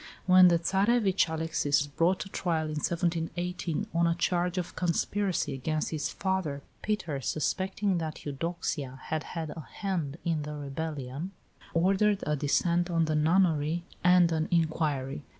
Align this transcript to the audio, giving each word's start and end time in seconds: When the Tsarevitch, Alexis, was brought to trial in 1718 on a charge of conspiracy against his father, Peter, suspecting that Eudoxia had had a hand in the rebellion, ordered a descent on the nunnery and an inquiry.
When 0.25 0.47
the 0.47 0.57
Tsarevitch, 0.57 1.29
Alexis, 1.29 1.81
was 1.81 1.85
brought 1.87 2.19
to 2.21 2.29
trial 2.29 2.63
in 2.65 2.71
1718 2.79 3.85
on 3.93 4.07
a 4.07 4.15
charge 4.15 4.57
of 4.57 4.75
conspiracy 4.75 5.53
against 5.53 5.91
his 5.91 6.09
father, 6.09 6.63
Peter, 6.81 7.21
suspecting 7.21 7.99
that 7.99 8.25
Eudoxia 8.25 8.99
had 9.03 9.21
had 9.23 9.51
a 9.51 9.59
hand 9.71 10.17
in 10.25 10.41
the 10.41 10.55
rebellion, 10.55 11.33
ordered 11.75 12.23
a 12.25 12.35
descent 12.35 12.89
on 12.89 13.05
the 13.05 13.13
nunnery 13.13 13.83
and 14.03 14.31
an 14.31 14.47
inquiry. 14.49 15.21